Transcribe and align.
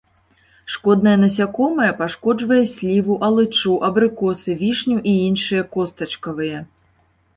Шкоднае 0.75 1.11
насякомае, 1.23 1.89
пашкоджвае 1.99 2.59
сліву, 2.73 3.17
алычу, 3.27 3.77
абрыкосы, 3.91 4.51
вішню 4.65 4.97
і 5.13 5.17
іншыя 5.31 5.61
костачкавыя. 5.77 6.65